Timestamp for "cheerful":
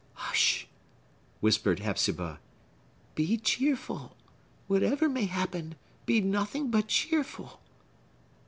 3.37-4.17, 6.87-7.61